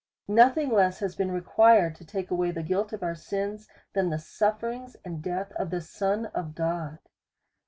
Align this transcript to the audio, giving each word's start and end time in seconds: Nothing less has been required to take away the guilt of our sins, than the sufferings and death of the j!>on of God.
Nothing 0.33 0.71
less 0.71 0.97
has 1.01 1.15
been 1.15 1.29
required 1.31 1.93
to 1.97 2.03
take 2.03 2.31
away 2.31 2.49
the 2.49 2.63
guilt 2.63 2.91
of 2.91 3.03
our 3.03 3.13
sins, 3.13 3.67
than 3.93 4.09
the 4.09 4.17
sufferings 4.17 4.95
and 5.05 5.21
death 5.21 5.51
of 5.51 5.69
the 5.69 5.79
j!>on 5.79 6.25
of 6.33 6.55
God. 6.55 6.97